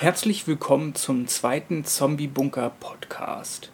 [0.00, 3.72] Herzlich willkommen zum zweiten Zombie-Bunker Podcast.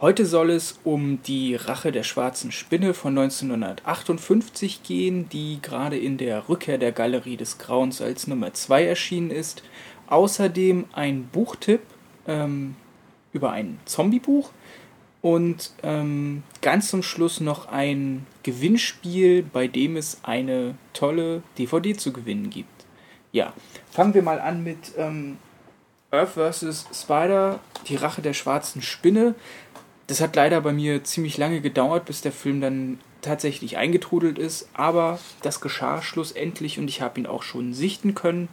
[0.00, 6.16] Heute soll es um die Rache der schwarzen Spinne von 1958 gehen, die gerade in
[6.16, 9.62] der Rückkehr der Galerie des Grauens als Nummer 2 erschienen ist.
[10.06, 11.82] Außerdem ein Buchtipp
[12.26, 12.74] ähm,
[13.34, 14.52] über ein Zombie-Buch
[15.20, 22.14] und ähm, ganz zum Schluss noch ein Gewinnspiel, bei dem es eine tolle DVD zu
[22.14, 22.86] gewinnen gibt.
[23.30, 23.52] Ja,
[23.90, 25.36] fangen wir mal an mit ähm,
[26.10, 26.86] Earth vs.
[26.92, 29.34] Spider, die Rache der schwarzen Spinne.
[30.06, 34.68] Das hat leider bei mir ziemlich lange gedauert, bis der Film dann tatsächlich eingetrudelt ist,
[34.72, 38.48] aber das geschah schlussendlich und ich habe ihn auch schon sichten können.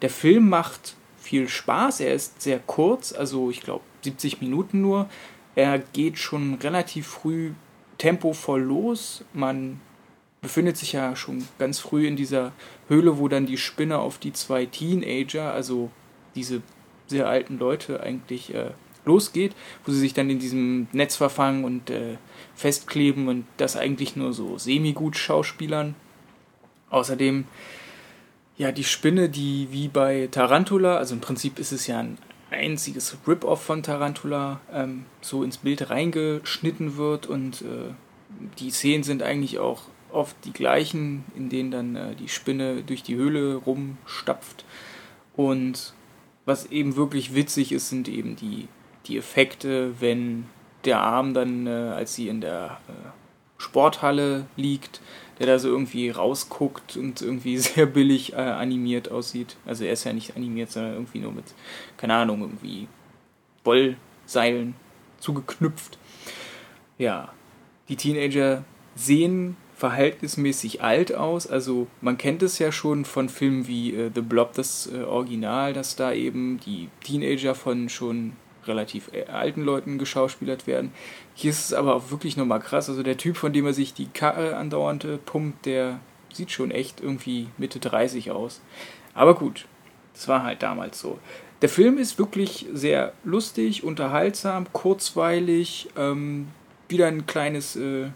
[0.00, 5.08] Der Film macht viel Spaß, er ist sehr kurz, also ich glaube 70 Minuten nur.
[5.54, 7.52] Er geht schon relativ früh
[7.98, 9.24] tempovoll los.
[9.32, 9.80] Man
[10.40, 12.52] befindet sich ja schon ganz früh in dieser
[12.88, 15.90] Höhle, wo dann die Spinne auf die zwei Teenager, also
[16.34, 16.62] diese
[17.12, 18.70] sehr alten Leute eigentlich äh,
[19.04, 22.16] losgeht, wo sie sich dann in diesem Netz verfangen und äh,
[22.54, 25.94] festkleben und das eigentlich nur so semi-gut Schauspielern.
[26.90, 27.44] Außerdem,
[28.56, 32.18] ja, die Spinne, die wie bei Tarantula, also im Prinzip ist es ja ein
[32.50, 37.92] einziges Rip-Off von Tarantula, ähm, so ins Bild reingeschnitten wird und äh,
[38.58, 43.02] die Szenen sind eigentlich auch oft die gleichen, in denen dann äh, die Spinne durch
[43.02, 44.64] die Höhle rumstapft
[45.34, 45.94] und
[46.44, 48.68] was eben wirklich witzig ist, sind eben die,
[49.06, 50.46] die Effekte, wenn
[50.84, 53.08] der Arm dann, äh, als sie in der äh,
[53.58, 55.00] Sporthalle liegt,
[55.38, 59.56] der da so irgendwie rausguckt und irgendwie sehr billig äh, animiert aussieht.
[59.64, 61.46] Also er ist ja nicht animiert, sondern irgendwie nur mit,
[61.96, 62.88] keine Ahnung, irgendwie
[63.64, 64.74] Wollseilen
[65.20, 65.98] zugeknüpft.
[66.98, 67.32] Ja,
[67.88, 71.48] die Teenager sehen verhältnismäßig alt aus.
[71.48, 75.72] Also man kennt es ja schon von Filmen wie äh, The Blob, das äh, Original,
[75.72, 78.34] dass da eben die Teenager von schon
[78.64, 80.92] relativ äh, alten Leuten geschauspielert werden.
[81.34, 82.88] Hier ist es aber auch wirklich nochmal krass.
[82.88, 85.98] Also der Typ, von dem er sich die Karre andauernd pumpt, der
[86.32, 88.60] sieht schon echt irgendwie Mitte 30 aus.
[89.14, 89.66] Aber gut,
[90.14, 91.18] das war halt damals so.
[91.60, 96.46] Der Film ist wirklich sehr lustig, unterhaltsam, kurzweilig, ähm,
[96.88, 98.10] wieder ein kleines äh,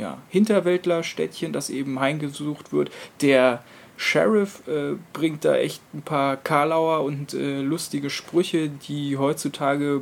[0.00, 2.90] ja, Hinterwäldlerstädtchen, das eben heimgesucht wird.
[3.20, 3.62] Der
[3.96, 10.00] Sheriff äh, bringt da echt ein paar Karlauer und äh, lustige Sprüche, die heutzutage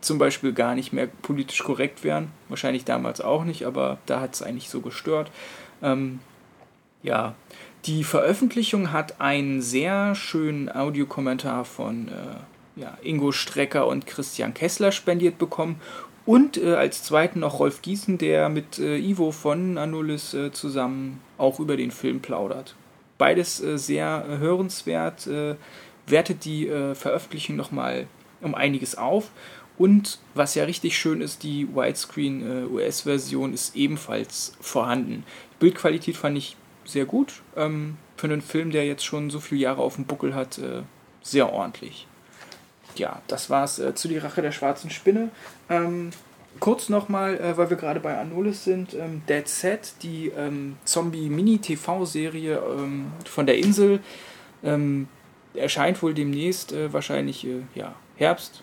[0.00, 2.30] zum Beispiel gar nicht mehr politisch korrekt wären.
[2.48, 5.30] Wahrscheinlich damals auch nicht, aber da hat es eigentlich so gestört.
[5.82, 6.20] Ähm,
[7.02, 7.34] ja,
[7.86, 14.92] die Veröffentlichung hat einen sehr schönen Audiokommentar von äh, ja, Ingo Strecker und Christian Kessler
[14.92, 15.80] spendiert bekommen
[16.26, 21.20] und äh, als zweiten noch Rolf Gießen, der mit äh, Ivo von Anulis äh, zusammen
[21.38, 22.74] auch über den Film plaudert.
[23.18, 25.56] Beides äh, sehr äh, hörenswert, äh,
[26.06, 28.08] wertet die Veröffentlichung nochmal
[28.40, 29.30] um einiges auf.
[29.78, 35.22] Und was ja richtig schön ist, die Widescreen US-Version ist ebenfalls vorhanden.
[35.52, 37.42] Die Bildqualität fand ich sehr gut.
[37.54, 40.60] Ähm, für einen Film, der jetzt schon so viele Jahre auf dem Buckel hat,
[41.22, 42.08] sehr ordentlich
[42.96, 45.30] ja, das war's äh, zu Die Rache der schwarzen Spinne.
[45.68, 46.10] Ähm,
[46.58, 52.56] kurz nochmal, äh, weil wir gerade bei Anolis sind, ähm, Dead Set, die ähm, Zombie-Mini-TV-Serie
[52.56, 54.00] ähm, von der Insel,
[54.64, 55.08] ähm,
[55.54, 58.62] erscheint wohl demnächst, äh, wahrscheinlich äh, ja, Herbst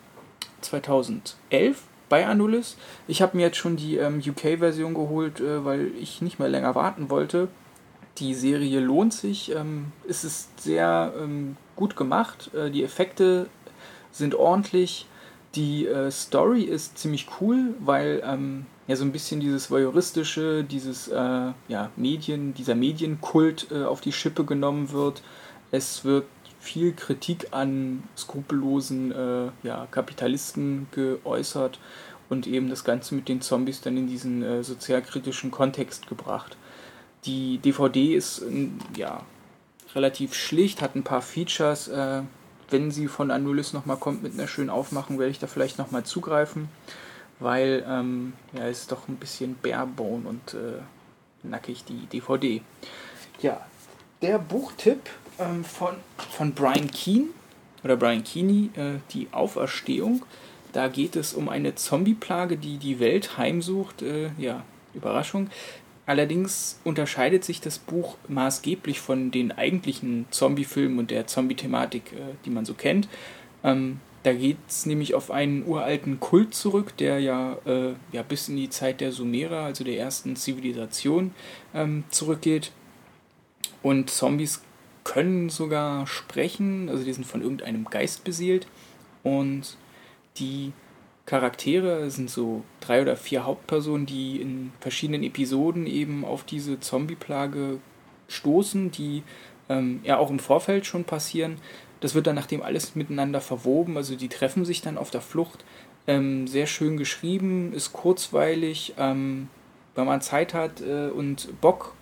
[0.61, 2.77] 2011 bei Anulis.
[3.07, 6.75] Ich habe mir jetzt schon die ähm, UK-Version geholt, äh, weil ich nicht mehr länger
[6.75, 7.47] warten wollte.
[8.17, 9.53] Die Serie lohnt sich.
[9.53, 11.13] Ähm, es ist sehr
[11.75, 12.51] gut gemacht.
[12.53, 13.47] Äh, die Effekte
[14.17, 15.07] sind ordentlich.
[15.55, 21.07] Die äh, Story ist ziemlich cool, weil ähm, ja so ein bisschen dieses voyeuristische, dieses
[21.07, 25.21] äh, ja, Medien, dieser Medienkult äh, auf die Schippe genommen wird.
[25.71, 26.25] Es wird
[26.59, 31.79] viel Kritik an skrupellosen äh, ja, Kapitalisten geäußert
[32.29, 36.57] und eben das Ganze mit den Zombies dann in diesen äh, sozialkritischen Kontext gebracht.
[37.25, 38.43] Die DVD ist
[38.95, 39.23] ja
[39.95, 42.21] relativ schlicht, hat ein paar Features, äh,
[42.69, 46.03] wenn sie von Anulis nochmal kommt mit einer schönen Aufmachung, werde ich da vielleicht nochmal
[46.03, 46.69] zugreifen,
[47.39, 50.81] weil ähm, ja, es ist doch ein bisschen barebone und äh,
[51.43, 52.61] nackig die DVD.
[53.41, 53.61] Ja,
[54.21, 55.09] der Buchtipp
[55.39, 55.95] ähm, von,
[56.31, 57.27] von Brian Keane
[57.83, 60.23] oder Brian Keeney, äh, die Auferstehung.
[60.73, 64.01] Da geht es um eine Zombie-Plage, die die Welt heimsucht.
[64.01, 65.49] Äh, ja, Überraschung.
[66.07, 72.49] Allerdings unterscheidet sich das Buch maßgeblich von den eigentlichen Zombie-Filmen und der Zombie-Thematik, äh, die
[72.49, 73.09] man so kennt.
[73.61, 78.47] Ähm, da geht es nämlich auf einen uralten Kult zurück, der ja, äh, ja bis
[78.47, 81.31] in die Zeit der Sumerer, also der ersten Zivilisation,
[81.73, 82.71] ähm, zurückgeht.
[83.83, 84.61] Und Zombies
[85.03, 88.67] können sogar sprechen, also die sind von irgendeinem Geist beseelt
[89.23, 89.75] und
[90.37, 90.71] die
[91.27, 97.79] Charaktere sind so drei oder vier Hauptpersonen, die in verschiedenen Episoden eben auf diese Zombie-Plage
[98.29, 99.23] stoßen, die
[99.67, 101.57] ähm, ja auch im Vorfeld schon passieren.
[101.99, 105.65] Das wird dann nachdem alles miteinander verwoben, also die treffen sich dann auf der Flucht.
[106.07, 108.93] Ähm, sehr schön geschrieben, ist kurzweilig.
[108.97, 109.49] Ähm,
[109.95, 111.93] wenn man Zeit hat äh, und Bock,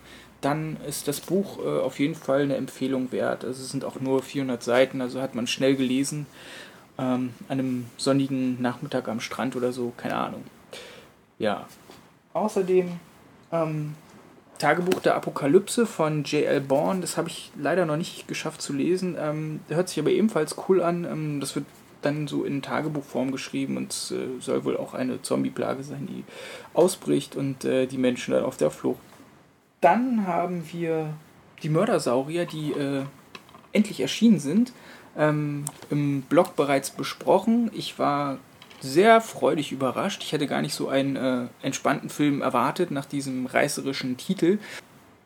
[0.41, 3.43] dann ist das Buch äh, auf jeden Fall eine Empfehlung wert.
[3.43, 6.27] Also es sind auch nur 400 Seiten, also hat man schnell gelesen.
[6.97, 10.43] Ähm, an einem sonnigen Nachmittag am Strand oder so, keine Ahnung.
[11.37, 11.67] Ja.
[12.33, 12.91] Außerdem
[13.51, 13.95] ähm,
[14.57, 16.61] Tagebuch der Apokalypse von J.L.
[16.61, 19.17] Bourne, das habe ich leider noch nicht geschafft zu lesen.
[19.19, 21.03] Ähm, hört sich aber ebenfalls cool an.
[21.03, 21.65] Ähm, das wird
[22.01, 26.23] dann so in Tagebuchform geschrieben und äh, soll wohl auch eine Zombie-Plage sein, die
[26.73, 28.99] ausbricht und äh, die Menschen dann auf der Flucht.
[29.81, 31.13] Dann haben wir
[31.63, 33.03] die Mördersaurier, die äh,
[33.71, 34.71] endlich erschienen sind,
[35.17, 37.71] ähm, im Blog bereits besprochen.
[37.73, 38.37] Ich war
[38.81, 40.23] sehr freudig überrascht.
[40.23, 44.59] Ich hätte gar nicht so einen äh, entspannten Film erwartet nach diesem reißerischen Titel.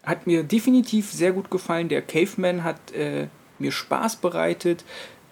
[0.04, 1.90] Hat mir definitiv sehr gut gefallen.
[1.90, 3.28] Der Caveman hat äh,
[3.58, 4.86] mir Spaß bereitet.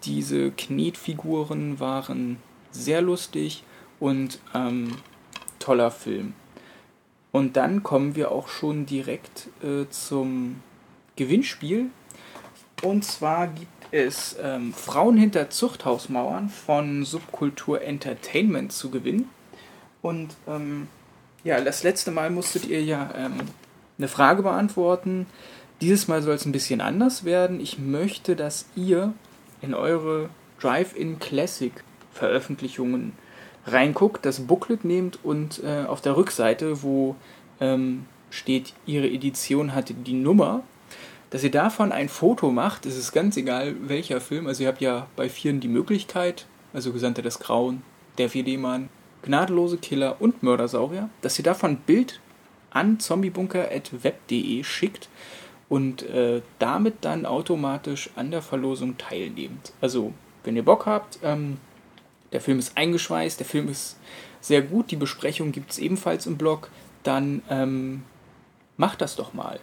[0.03, 2.37] Diese Knetfiguren waren
[2.71, 3.63] sehr lustig
[3.99, 4.97] und ähm,
[5.59, 6.33] toller Film.
[7.31, 10.61] Und dann kommen wir auch schon direkt äh, zum
[11.15, 11.87] Gewinnspiel.
[12.83, 19.29] Und zwar gibt es ähm, Frauen hinter Zuchthausmauern von Subkultur Entertainment zu gewinnen.
[20.01, 20.87] Und ähm,
[21.43, 23.39] ja, das letzte Mal musstet ihr ja ähm,
[23.97, 25.25] eine Frage beantworten.
[25.81, 27.59] Dieses Mal soll es ein bisschen anders werden.
[27.59, 29.13] Ich möchte, dass ihr
[29.61, 30.29] in eure
[30.59, 31.71] Drive-In Classic
[32.13, 33.13] Veröffentlichungen
[33.65, 37.15] reinguckt, das Booklet nehmt und äh, auf der Rückseite, wo
[37.59, 40.63] ähm, steht, ihre Edition hatte die Nummer,
[41.29, 42.85] dass ihr davon ein Foto macht.
[42.85, 44.47] Es ist ganz egal, welcher Film.
[44.47, 47.81] Also ihr habt ja bei vielen die Möglichkeit, also Gesandte des Grauen,
[48.17, 48.89] der 4D-Mann,
[49.23, 52.19] Gnadenlose Killer und Mördersaurier, dass ihr davon ein Bild
[52.69, 55.09] an zombiebunker.web.de schickt
[55.69, 59.73] und äh, damit dann automatisch an der Verlosung teilnehmt.
[59.81, 60.13] Also,
[60.43, 61.57] wenn ihr Bock habt, ähm,
[62.31, 63.97] der Film ist eingeschweißt, der Film ist
[64.39, 66.69] sehr gut, die Besprechung gibt es ebenfalls im Blog,
[67.03, 68.03] dann ähm,
[68.77, 69.59] macht das doch mal.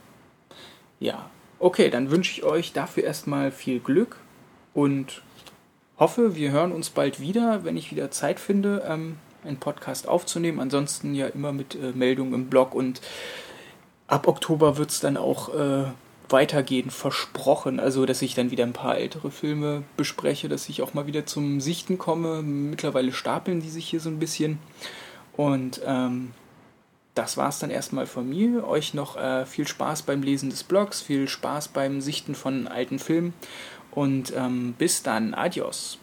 [1.01, 1.31] Ja,
[1.65, 4.17] okay, dann wünsche ich euch dafür erstmal viel Glück
[4.75, 5.23] und
[5.99, 10.61] hoffe, wir hören uns bald wieder, wenn ich wieder Zeit finde, ähm, einen Podcast aufzunehmen.
[10.61, 13.01] Ansonsten ja immer mit äh, Meldungen im Blog und
[14.09, 15.85] ab Oktober wird es dann auch äh,
[16.29, 17.81] weitergehen, versprochen.
[17.81, 21.25] Also, dass ich dann wieder ein paar ältere Filme bespreche, dass ich auch mal wieder
[21.25, 22.43] zum Sichten komme.
[22.43, 24.59] Mittlerweile stapeln die sich hier so ein bisschen.
[25.35, 26.33] Und ähm,
[27.15, 28.67] das war es dann erstmal von mir.
[28.67, 32.99] Euch noch äh, viel Spaß beim Lesen des Blogs, viel Spaß beim Sichten von alten
[32.99, 33.35] Filmen
[33.91, 35.35] und ähm, bis dann.
[35.35, 35.99] Adios.